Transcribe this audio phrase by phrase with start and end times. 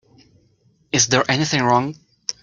[0.91, 1.93] Is there anything wrong?